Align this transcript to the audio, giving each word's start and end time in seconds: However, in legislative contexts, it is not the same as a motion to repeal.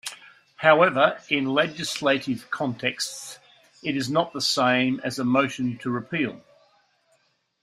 However, 0.55 1.21
in 1.29 1.45
legislative 1.45 2.49
contexts, 2.49 3.37
it 3.83 3.95
is 3.95 4.09
not 4.09 4.33
the 4.33 4.41
same 4.41 4.99
as 5.03 5.19
a 5.19 5.23
motion 5.23 5.77
to 5.77 5.91
repeal. 5.91 6.41